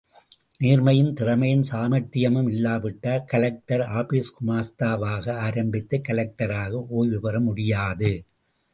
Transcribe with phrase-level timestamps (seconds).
[0.59, 8.11] நேர்மையும், திறமையும், சாமர்த்தியமும் இல்லாவிட்டால், கலெக்டர் ஆபீஸ் குமாஸ்தாவாக ஆரம்பித்து, கலெக்டராக ஓய்வு பெற முடியாது.